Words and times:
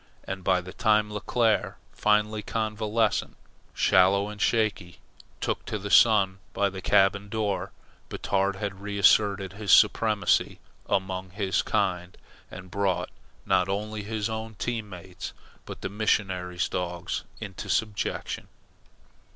And 0.23 0.43
by 0.43 0.61
the 0.61 0.73
time 0.73 1.11
Leclere, 1.11 1.75
finally 1.91 2.41
convalescent, 2.41 3.37
sallow 3.75 4.29
and 4.29 4.41
shaky, 4.41 4.97
took 5.39 5.63
the 5.67 5.91
sun 5.91 6.39
by 6.53 6.71
the 6.71 6.81
cabin 6.81 7.29
door, 7.29 7.71
Batard 8.09 8.55
had 8.55 8.81
reasserted 8.81 9.53
his 9.53 9.71
supremacy 9.71 10.57
among 10.89 11.29
his 11.29 11.61
kind, 11.61 12.17
and 12.49 12.71
brought 12.71 13.11
not 13.45 13.69
only 13.69 14.01
his 14.01 14.27
own 14.27 14.55
team 14.55 14.89
mates 14.89 15.33
but 15.67 15.81
the 15.81 15.87
missionary's 15.89 16.67
dogs 16.67 17.23
into 17.39 17.69
subjection. 17.69 18.47